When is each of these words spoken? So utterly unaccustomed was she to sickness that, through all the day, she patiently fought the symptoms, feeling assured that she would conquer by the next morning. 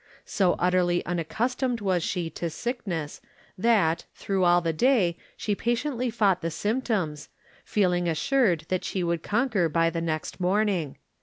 So 0.25 0.53
utterly 0.53 1.05
unaccustomed 1.05 1.79
was 1.79 2.01
she 2.01 2.31
to 2.31 2.49
sickness 2.49 3.21
that, 3.55 4.05
through 4.15 4.45
all 4.45 4.59
the 4.59 4.73
day, 4.73 5.15
she 5.37 5.53
patiently 5.53 6.09
fought 6.09 6.41
the 6.41 6.49
symptoms, 6.49 7.29
feeling 7.63 8.09
assured 8.09 8.65
that 8.69 8.83
she 8.83 9.03
would 9.03 9.21
conquer 9.21 9.69
by 9.69 9.91
the 9.91 10.01
next 10.01 10.39
morning. 10.39 10.97